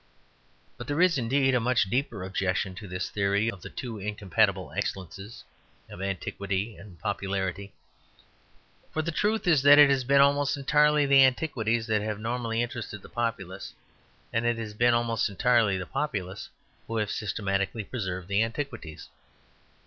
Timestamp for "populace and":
13.09-14.43